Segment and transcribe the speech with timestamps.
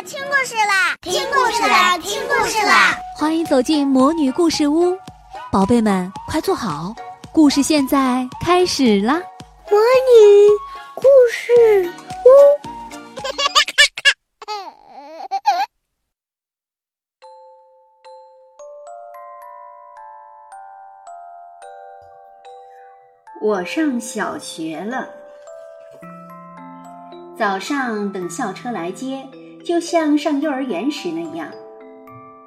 [0.00, 2.96] 啦，听故事啦，听故事啦，听故事啦！
[3.18, 4.96] 欢迎走进魔女故事屋，
[5.52, 6.94] 宝贝们快坐好，
[7.32, 9.20] 故事现在开始啦！
[9.70, 10.48] 魔女
[10.94, 11.92] 故事
[12.24, 12.28] 屋，
[23.46, 25.10] 我上小学了。
[27.38, 29.26] 早上等校车来接，
[29.64, 31.48] 就像上幼儿园时那样。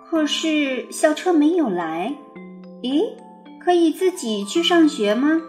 [0.09, 2.15] 可是校车没有来，
[2.81, 3.03] 咦，
[3.63, 5.41] 可以自己去上学吗？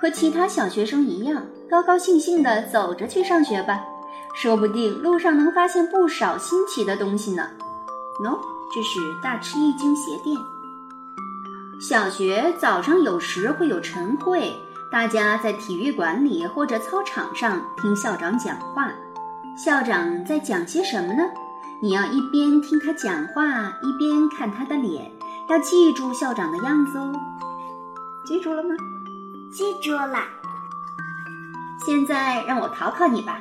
[0.00, 3.80] 和其他小学生一样，高高兴兴地走着去上学吧，
[4.34, 7.48] 说不定路上能发现不少新奇的东西呢。
[8.22, 8.38] 喏，
[8.74, 10.36] 这是大吃一惊鞋店。
[11.80, 14.52] 小学早上有时会有晨会。
[14.92, 18.92] 大家在体育馆里或者操场上听校长讲话，
[19.56, 21.22] 校长在讲些什么呢？
[21.80, 25.12] 你要一边听他讲话，一边看他的脸，
[25.48, 27.12] 要记住校长的样子哦。
[28.24, 28.70] 记住了吗？
[29.52, 30.18] 记住了。
[31.86, 33.38] 现在让我考考你吧，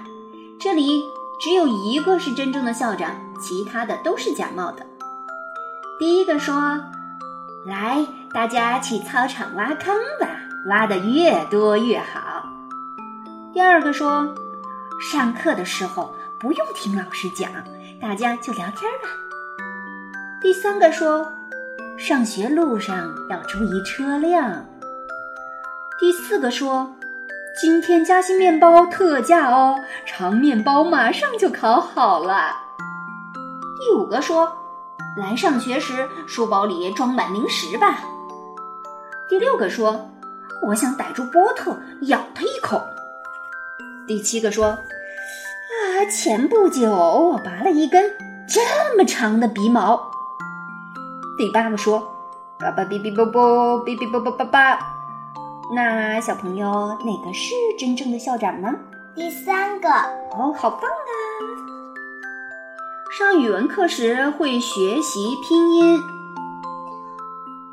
[0.60, 1.02] 这里
[1.42, 4.86] 只有一个是真正的校长，其他的都是假冒的。
[5.98, 6.80] 第一个说
[7.66, 10.28] ：“来，大家去操场挖坑吧。”
[10.70, 12.48] 挖的越多越好。
[13.54, 14.34] 第二个说，
[15.12, 17.52] 上课的时候不用听老师讲，
[18.02, 19.10] 大家就聊天吧。
[20.42, 21.30] 第三个说，
[21.98, 24.66] 上学路上要注意车辆。
[26.00, 26.96] 第四个说，
[27.60, 32.56] 今天夹心面包特价哦，长面包马上就烤好了。
[33.78, 34.50] 第五个说，
[35.18, 38.00] 来上学时书包里装满零食吧。
[39.28, 40.10] 第六个说。
[40.66, 42.82] 我想逮住波特，咬他一口。
[44.08, 44.78] 第七个说：“啊，
[46.12, 48.12] 前不久我拔了一根
[48.48, 50.12] 这么长的鼻毛。”
[51.38, 52.00] 第八个说
[52.60, 54.80] ：“叭叭哔哔啵啵，哔哔啵啵叭叭。”
[55.74, 56.68] 那小朋友，
[57.06, 58.70] 哪个是真正的校长呢？
[59.16, 59.90] 第三个。
[59.90, 61.16] 哦，好棒啊！
[63.18, 66.00] 上语文课时会学习拼音。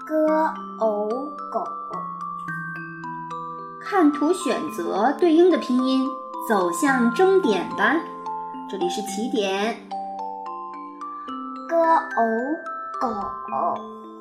[0.06, 0.14] ，g
[0.78, 1.08] o
[1.50, 1.64] 狗。
[3.82, 6.08] 看图选择对应的拼音，
[6.48, 7.96] 走向终点吧。
[8.70, 9.76] 这里是起点。
[11.68, 12.20] g o
[13.00, 13.08] 狗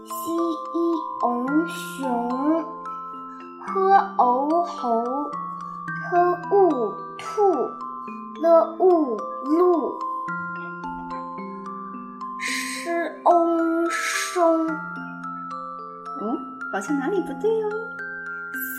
[0.06, 0.12] ，x
[0.74, 0.78] i
[1.22, 2.30] o 熊
[3.66, 3.80] ，h
[4.18, 5.04] o 猴
[6.10, 6.18] ，h
[6.52, 7.70] u 兔
[8.42, 10.00] ，l u 鹿
[12.40, 12.90] ，sh
[13.24, 13.30] o
[14.34, 14.68] 松。
[16.22, 16.38] 嗯，
[16.72, 17.70] 好像哪里不对哦。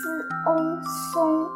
[0.01, 0.81] 斯翁
[1.13, 1.47] 松，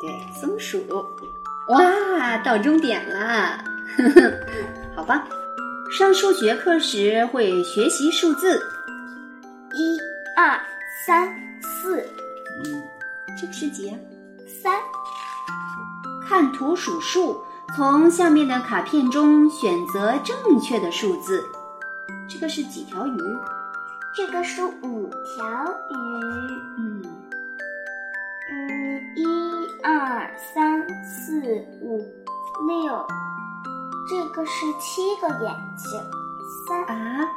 [0.00, 0.78] 对，松鼠。
[1.68, 3.62] 哇，到终点了，
[3.96, 4.32] 呵呵，
[4.96, 5.26] 好吧。
[5.90, 8.58] 上数学课时会学习数字，
[9.74, 9.98] 一、
[10.36, 10.60] 二、
[11.06, 11.28] 三、
[11.60, 12.00] 四。
[12.64, 12.82] 嗯，
[13.40, 13.96] 这个是几啊？
[14.62, 14.78] 三。
[16.26, 17.42] 看图数数，
[17.74, 21.42] 从下面的卡片中选择正确的数字。
[22.28, 23.18] 这个是几条鱼？
[24.14, 25.46] 这个是五条
[25.90, 25.96] 鱼。
[26.78, 27.02] 嗯
[28.50, 31.40] 嗯，一二三四
[31.82, 31.98] 五
[32.66, 33.06] 六，
[34.08, 36.00] 这个是七个眼睛。
[36.66, 37.28] 三啊？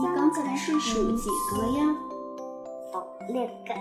[0.00, 1.84] 你刚才是数几个呀？
[2.92, 3.74] 哦，六个。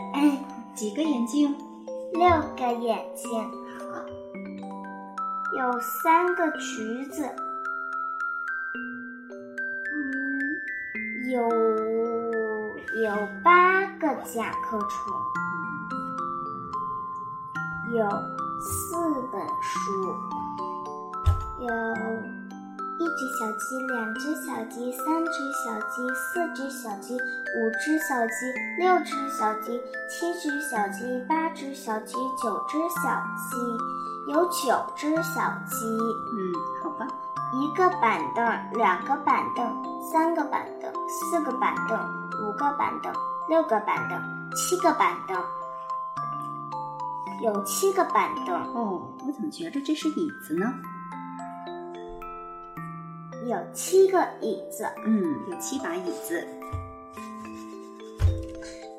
[0.73, 1.55] 几个眼睛？
[2.13, 3.43] 六个眼睛。
[3.91, 3.99] 好。
[5.57, 7.29] 有三个橘子。
[9.95, 10.61] 嗯
[11.31, 11.41] 有
[13.03, 15.13] 有八个甲壳虫，
[17.93, 18.09] 有
[18.59, 18.95] 四
[19.31, 19.91] 本书，
[21.59, 21.69] 有
[22.97, 35.85] 一只小鸡，两只小鸡，三只小鸡，四只小鸡，五只小鸡，六只小鸡，七只小鸡，八只小鸡，九只小鸡，有九只小鸡。
[35.85, 36.51] 嗯，
[36.83, 37.07] 好吧。
[37.53, 38.43] 一个板凳，
[38.73, 39.71] 两个板凳，
[40.11, 41.99] 三个板凳，四个板凳，
[42.41, 43.13] 五个板凳，
[43.47, 44.19] 六个板凳，
[44.55, 45.37] 七个板凳，
[47.43, 48.55] 有七个板凳。
[48.73, 50.73] 哦，我怎么觉着这是椅子呢？
[53.45, 54.87] 有七个椅子。
[55.05, 56.47] 嗯，有七把椅子。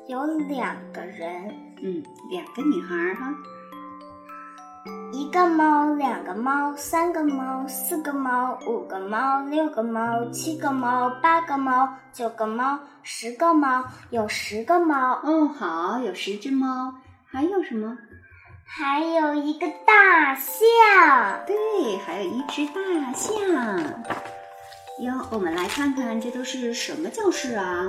[0.07, 1.47] 有两个人。
[1.81, 3.33] 嗯，两个女孩哈。
[5.11, 15.19] 一个猫，两个猫，三个猫，四个猫，五个猫，六个猫，七个猫，八个猫，九个猫，十个猫，有十个猫。
[15.23, 16.93] 哦，好，有十只猫。
[17.25, 17.97] 还有什么？
[18.67, 20.65] 还有一个大象。
[21.45, 23.31] 对，还有一只大象。
[24.99, 27.87] 哟，我们来看看，这都是什么教室啊？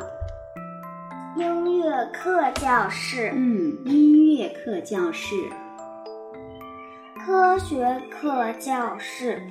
[1.35, 3.33] 音乐课教室。
[3.35, 5.35] 嗯，音乐课教室。
[7.25, 9.43] 科学课教室。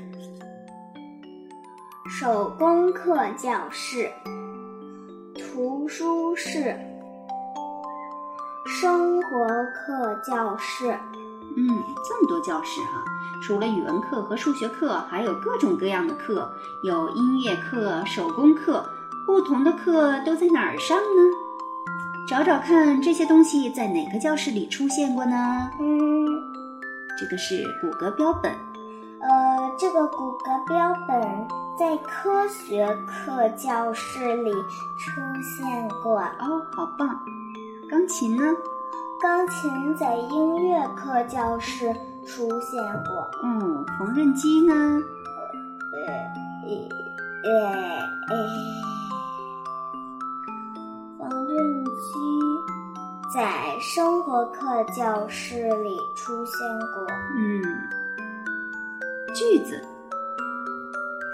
[2.08, 4.12] 手工课教室。
[5.36, 6.78] 图书室。
[8.82, 10.90] 生活课教室，
[11.56, 11.66] 嗯，
[12.06, 13.02] 这么多教室哈！
[13.42, 16.52] 除了语文课和数学课，还有各种各样的课，
[16.84, 18.86] 有音乐课、手工课，
[19.26, 21.32] 不同的课都在哪儿上呢？
[22.28, 25.70] 找找看，这些东西在哪个教室里出现过呢？
[25.80, 26.28] 嗯，
[27.18, 28.52] 这个是骨骼标本。
[29.22, 31.48] 呃，这个骨骼标本
[31.80, 36.20] 在科学课教室里出现过。
[36.20, 37.18] 哦，好棒！
[37.90, 38.44] 钢琴呢？
[39.22, 41.94] 钢琴在音乐课教室
[42.26, 43.30] 出现过。
[43.44, 44.74] 嗯，缝纫机呢？
[45.94, 46.14] 呃
[47.44, 47.54] 呃
[48.30, 48.34] 呃，
[51.20, 52.12] 缝纫机
[53.34, 53.40] 在
[53.80, 57.08] 生活课教室里出现过。
[57.38, 57.62] 嗯，
[59.34, 59.80] 锯子，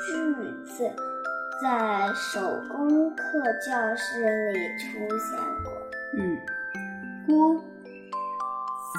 [0.06, 0.12] 锯
[0.65, 0.83] 子
[1.62, 2.39] 在手
[2.69, 5.39] 工课教室里出现
[7.31, 7.56] 锅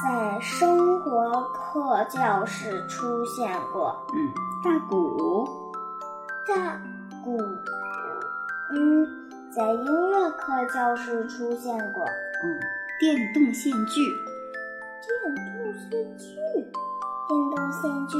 [0.03, 3.95] 在生活课教室出现过。
[4.15, 4.33] 嗯，
[4.65, 5.47] 大鼓，
[6.49, 6.81] 大
[7.23, 7.37] 鼓，
[8.73, 9.07] 嗯，
[9.55, 12.03] 在音乐课教室出现过。
[12.43, 12.59] 嗯，
[12.99, 14.01] 电动线锯，
[15.07, 16.35] 电动线锯，
[17.29, 18.17] 电动线锯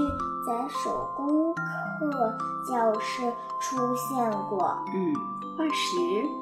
[0.47, 2.37] 在手工课
[2.69, 3.23] 教室
[3.63, 4.77] 出现过。
[4.95, 5.15] 嗯，
[5.57, 6.42] 化石。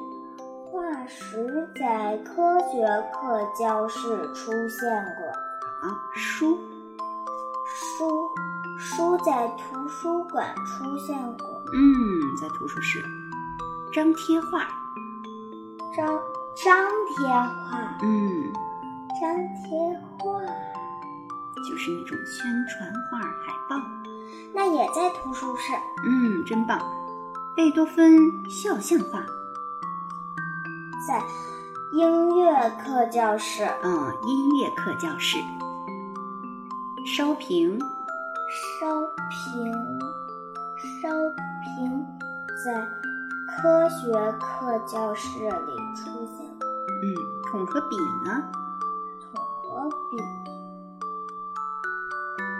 [0.91, 3.99] 化石在科学课教室
[4.33, 5.87] 出现过。
[5.87, 6.59] 啊，书，
[7.65, 8.29] 书，
[8.77, 11.47] 书在图书馆出现过。
[11.73, 13.01] 嗯，在图书室。
[13.93, 14.67] 张贴画，
[15.95, 16.05] 张
[16.61, 16.85] 张
[17.15, 17.97] 贴画。
[18.01, 18.51] 嗯，
[19.21, 19.33] 张
[19.63, 20.41] 贴画
[21.69, 23.77] 就是那种宣传画、海报。
[24.53, 25.71] 那也在图书室。
[26.05, 26.77] 嗯，真棒。
[27.55, 29.23] 贝多芬肖像画。
[31.07, 31.19] 在
[31.93, 35.39] 音乐课教室，嗯，音乐课教室，
[37.17, 37.79] 烧瓶，
[38.79, 38.87] 烧
[39.29, 39.73] 瓶，
[41.01, 41.09] 烧
[41.63, 42.05] 瓶
[42.63, 42.87] 在
[43.47, 46.69] 科学课教室里出现过。
[47.01, 47.15] 嗯，
[47.51, 48.43] 桶和笔呢？
[49.63, 50.17] 桶和笔，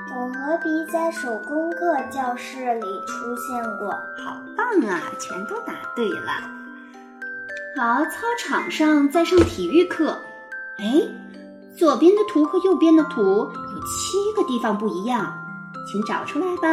[0.10, 3.92] 桶和笔在手工课教室里出现过。
[3.92, 6.61] 好棒啊，全都答对了。
[7.78, 10.18] 好，操场上在上体育课。
[10.78, 11.02] 哎，
[11.78, 15.34] 左边的图和右边的图有七个地方不一样，
[15.88, 16.68] 请找出来吧。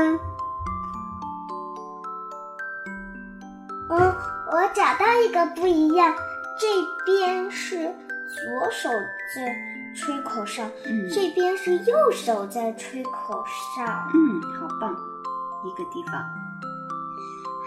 [3.90, 4.14] 嗯，
[4.50, 6.12] 我找到一个不一样，
[6.58, 6.66] 这
[7.06, 8.88] 边是左手
[9.34, 9.54] 在
[9.94, 13.44] 吹口哨，嗯，这边是右手在吹口
[13.76, 13.84] 哨。
[14.12, 14.94] 嗯，好棒，
[15.64, 16.14] 一个地方。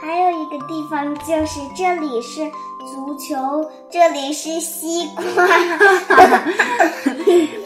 [0.02, 2.42] 还有一个地方就是这里是
[2.80, 5.24] 足球，这里是西瓜，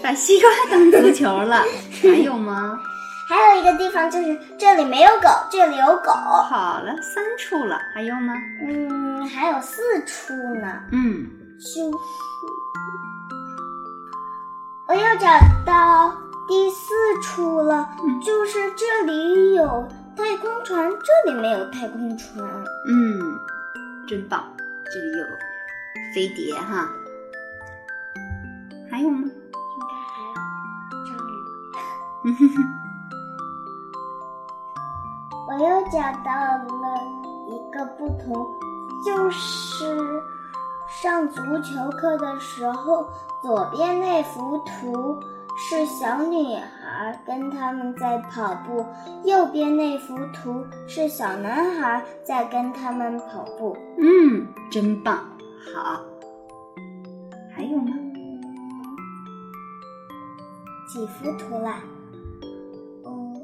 [0.03, 1.63] 把西瓜当足球了。
[2.03, 2.77] 还有吗？
[3.29, 6.11] 还有一个地方就是这里没有狗，这里有狗。
[6.11, 7.80] 好了，三处了。
[7.94, 8.33] 还有吗？
[8.68, 10.81] 嗯，还有四处呢。
[10.92, 11.25] 嗯，
[11.57, 11.80] 就是
[14.89, 16.13] 我又找到
[16.49, 17.87] 第四处了，
[18.21, 19.87] 就是这里有。
[20.16, 22.44] 太空船这里没有太空船，
[22.88, 23.38] 嗯，
[24.07, 24.44] 真棒，
[24.92, 25.26] 这里有
[26.14, 26.90] 飞碟哈，
[28.90, 29.28] 还有吗？
[29.28, 29.31] 应
[29.88, 30.36] 该还有
[31.06, 31.31] 章鱼。
[32.24, 32.57] 嗯哼哼，
[35.48, 36.86] 我又找到了
[37.50, 38.34] 一个不同，
[39.06, 40.22] 就是
[40.88, 43.10] 上足球课的时候，
[43.42, 45.19] 左边那幅图。
[45.57, 46.84] 是小女孩
[47.25, 48.85] 跟他们在跑步，
[49.23, 53.78] 右边那幅图是小男孩在跟他们跑步。
[53.97, 55.18] 嗯，真棒，
[55.73, 56.04] 好。
[57.56, 57.94] 还有吗？
[60.87, 61.80] 几幅图啦？
[63.06, 63.35] 嗯，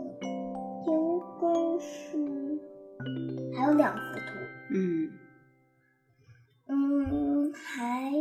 [0.85, 1.43] 应该
[1.79, 1.89] 是
[3.57, 4.29] 还有两幅图。
[4.73, 5.11] 嗯，
[6.67, 8.11] 嗯，还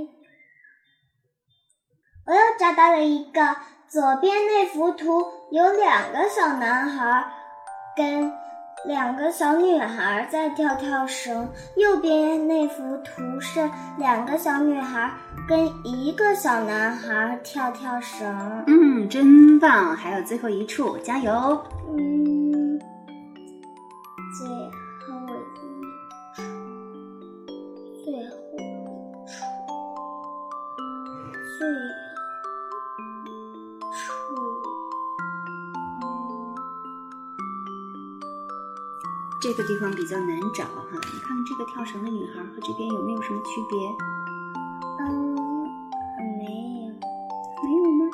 [2.27, 3.41] 我又找到了一个。
[3.91, 7.27] 左边那幅图有两个小男孩
[7.97, 8.33] 跟
[8.87, 13.69] 两个小女孩在跳跳绳，右边那幅图是
[13.99, 15.11] 两个小女孩
[15.49, 18.63] 跟一个小男孩跳跳绳。
[18.69, 19.97] 嗯，真棒！
[19.97, 21.61] 还有最后一处，加油！
[21.89, 22.79] 嗯，
[24.39, 24.49] 最
[25.05, 25.67] 后一
[26.37, 26.47] 处，
[28.05, 28.61] 最后一
[29.27, 29.43] 处，
[31.59, 31.67] 最
[39.41, 43.79] 这个地方比较难找哈，你看看这个跳绳的女孩和这边有没有什么区别？
[45.01, 45.35] 嗯，
[46.37, 46.93] 没有。
[47.65, 48.05] 没有吗？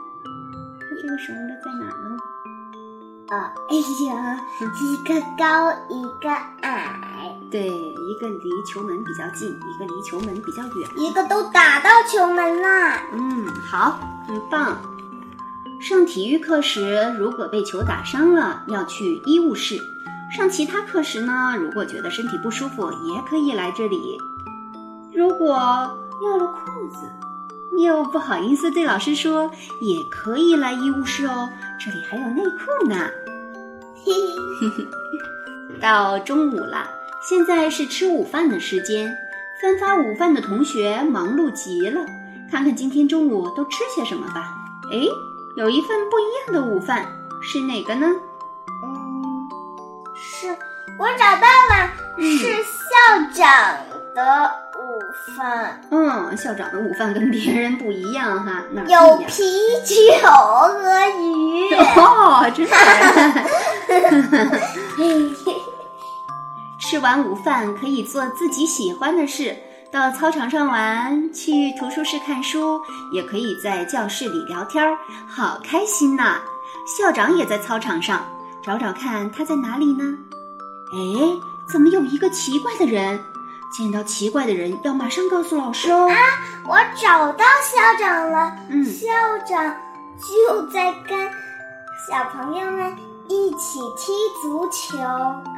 [0.78, 2.16] 她这个绳子在哪呢？
[3.28, 3.74] 啊，哎
[4.06, 6.30] 呀，一个高，一个
[6.62, 10.88] 矮，对，一个离球门比较近，一个离球门比较远。
[10.96, 13.00] 一个都打到球门了。
[13.14, 14.78] 嗯，好，很棒。
[15.80, 19.76] 上体育课时，如果被球打伤了，要去医务室；
[20.34, 24.18] 上其他课时呢，如果觉得身体不舒服，也可以来这里。
[25.14, 25.56] 如果
[26.20, 27.08] 尿了裤子，
[27.82, 32.96] 又不好意思对老师说，也可以来医务室哦，这里还有内裤呢。
[34.04, 34.12] 嘿
[34.60, 34.86] 嘿，
[35.80, 36.88] 到中午了，
[37.22, 39.16] 现在是吃午饭的时间。
[39.60, 42.04] 分发午饭的同学忙碌极了，
[42.50, 44.52] 看看今天中午都吃些什么吧。
[44.92, 44.98] 哎，
[45.56, 47.06] 有一份不一样的午饭，
[47.40, 48.06] 是哪个呢？
[50.36, 50.48] 嗯，是
[50.98, 51.88] 我找到了，
[52.18, 52.90] 是校
[53.32, 53.42] 长
[54.14, 55.00] 的午
[55.36, 59.16] 饭，嗯，校长的午饭跟别人不一样哈，有？
[59.26, 59.42] 啤
[59.84, 59.96] 酒
[60.28, 61.74] 和鱼。
[61.74, 62.76] 哦，真的。
[66.78, 69.56] 吃完午饭可以做自己喜欢的事，
[69.90, 72.78] 到操场上玩，去图书室看书，
[73.12, 74.96] 也可以在教室里聊天儿，
[75.28, 76.42] 好开心呐！
[76.86, 78.24] 校长也在操场上，
[78.62, 80.04] 找找看他在哪里呢？
[80.92, 83.20] 哎，怎么有一个奇怪的人？
[83.76, 86.08] 见到奇怪的人要马上告诉老师哦。
[86.08, 86.16] 啊
[86.64, 89.06] 我找到校长了，嗯校
[89.46, 89.74] 长
[90.18, 91.28] 就在跟
[92.08, 92.96] 小朋友们
[93.28, 94.96] 一起踢足球。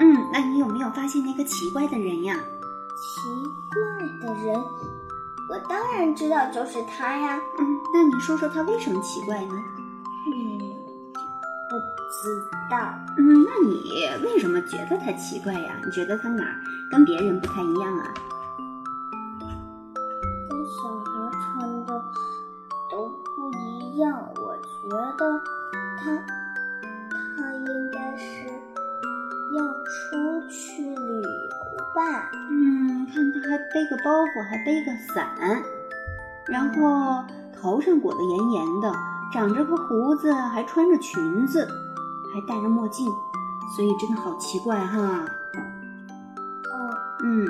[0.00, 2.34] 嗯，那你有没有发现那个奇怪的人呀？
[2.34, 3.20] 奇
[3.72, 4.56] 怪的人，
[5.48, 7.38] 我当然知道就是他呀。
[7.58, 9.54] 嗯，那你说说他为什么奇怪呢？
[10.26, 10.57] 嗯，不
[12.10, 12.40] 知
[12.70, 12.76] 道。
[13.16, 15.74] 嗯，那你为什么觉得他奇怪呀？
[15.84, 16.56] 你觉得他哪儿
[16.90, 18.14] 跟别人不太一样啊？
[20.48, 22.02] 跟小孩穿的
[22.90, 25.40] 都不一样，我觉得
[25.98, 26.16] 他
[27.36, 28.46] 他应该是
[29.56, 32.30] 要出去旅游吧。
[32.50, 35.28] 嗯，看他还背个包袱，还背个伞，
[36.46, 37.24] 然后
[37.60, 38.92] 头上裹得严严的，
[39.32, 41.66] 长着个胡子，还穿着裙子，
[42.32, 43.06] 还戴着墨镜，
[43.76, 45.24] 所以真的好奇怪哈。
[46.72, 46.90] 哦，
[47.24, 47.46] 嗯，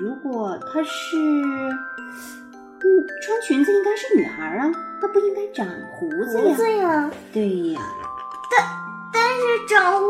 [0.00, 2.84] 如果她是，嗯，
[3.24, 4.70] 穿裙子应该是女孩啊，
[5.00, 6.54] 那不应该长胡子胡呀？
[6.54, 7.80] 子呀，对呀，
[9.12, 10.06] 但是长胡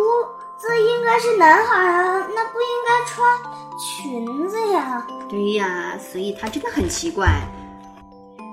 [0.59, 3.39] 子应该是男孩啊，那不应该穿
[3.79, 5.07] 裙子呀。
[5.29, 7.29] 对呀，所以他真的很奇怪。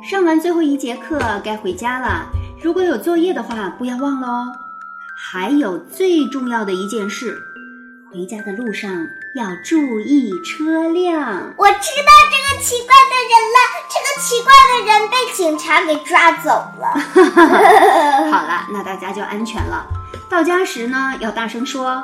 [0.03, 2.29] 上完最后一节课，该回家了。
[2.61, 4.51] 如果有作业的话，不要忘了哦。
[5.15, 7.41] 还有最重要的一件事，
[8.11, 11.53] 回家的路上要注意车辆。
[11.57, 16.99] 我知道这个奇怪的人了，这个奇怪的人被警察给抓走了。
[18.31, 19.85] 好了，那大家就安全了。
[20.29, 22.03] 到家时呢，要大声说，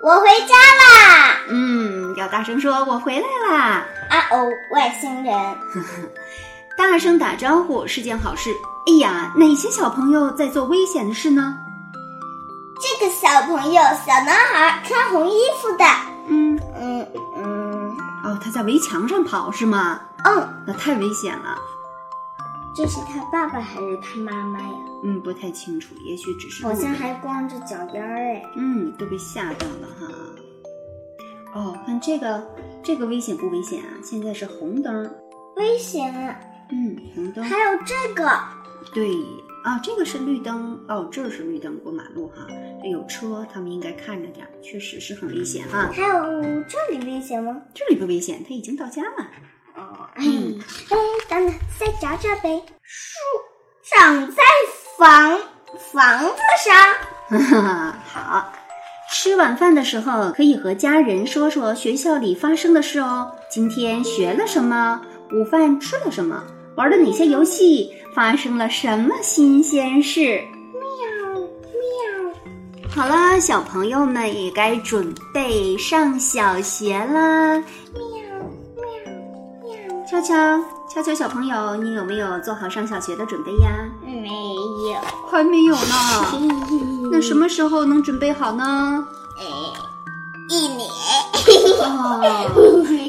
[0.00, 1.36] 我回家啦！
[1.48, 3.84] 嗯，要大声说，我回来啦。
[4.08, 5.34] 啊哦，外星人。
[6.76, 8.50] 大声打招呼是件好事。
[8.90, 11.56] 哎呀，哪些小朋友在做危险的事呢？
[12.80, 15.84] 这个小朋友，小男孩，穿红衣服的。
[16.26, 17.06] 嗯，嗯
[17.36, 20.00] 嗯哦，他在围墙上跑是吗？
[20.24, 21.56] 嗯，那太危险了。
[22.74, 24.74] 这是他爸爸还是他妈妈呀？
[25.04, 28.42] 嗯，不太清楚，也许只是好像还光着脚丫儿哎。
[28.56, 30.08] 嗯，都被吓到了哈。
[31.54, 32.44] 哦，看这个，
[32.82, 34.02] 这个危险不危险啊？
[34.02, 35.08] 现在是红灯，
[35.54, 36.34] 危险啊！
[36.72, 37.44] 嗯，红灯。
[37.44, 38.30] 还有这个，
[38.94, 39.10] 对
[39.64, 42.46] 啊，这个是绿灯哦，这是绿灯过马路哈。
[42.82, 45.90] 这有车，他们应该看着点儿，确实是很危险哈。
[45.92, 47.60] 还有这里危险吗？
[47.74, 49.28] 这里不危险，他已经到家了。
[49.76, 50.96] 哦，哎哎，
[51.28, 52.62] 等等，再找找呗。
[52.82, 53.18] 树
[53.84, 54.42] 长在
[54.98, 55.38] 房
[55.92, 57.38] 房子上。
[57.38, 58.52] 哈哈，好。
[59.12, 63.32] 吃晚饭的时候，可以和家人说说学校里发生的事哦。
[63.50, 65.02] 今天学了什么？
[65.32, 66.42] 午饭吃了什么？
[66.76, 67.92] 玩了哪些游戏？
[68.14, 70.42] 发生了什么新鲜事？
[70.72, 71.44] 喵喵。
[72.94, 77.58] 好了，小朋友们也该准备上小学啦。
[77.94, 78.02] 喵
[78.76, 78.84] 喵
[79.62, 80.06] 喵。
[80.06, 80.34] 悄悄
[80.92, 83.70] 悄悄，小朋友，你有没有做好上小学的准备呀？
[84.04, 85.00] 没有。
[85.30, 86.50] 还没有呢。
[87.12, 89.06] 那什么时候能准备好呢？
[89.38, 89.44] 哎，
[90.48, 90.90] 一年。
[91.80, 92.20] 哦，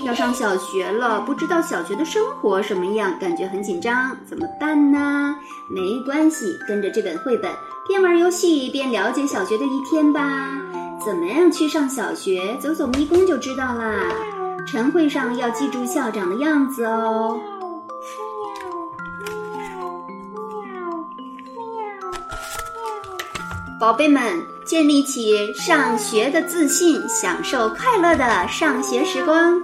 [0.04, 5.36] 要上小学了，不知道小学的生活什么样，感觉很紧张，怎么办呢？
[5.70, 7.52] 没关系，跟着这本绘本。
[7.88, 10.50] 边玩游戏边了解小学的一天吧。
[11.04, 12.56] 怎么样去上小学？
[12.60, 14.04] 走走迷宫就知道啦。
[14.68, 17.40] 晨会上要记住校长的样子哦。
[23.80, 24.22] 宝贝们，
[24.64, 29.60] 建立起上学的自信，享受快乐的上学时光。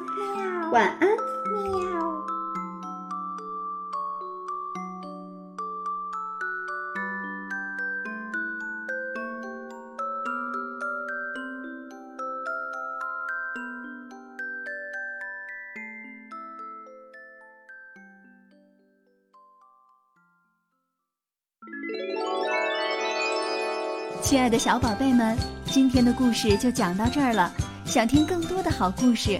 [0.71, 1.07] 晚安。
[1.63, 1.77] 喵
[24.21, 27.51] 亲爱的小宝贝们，今天的故事就讲到这儿了。
[27.85, 29.39] 想听更多的好故事，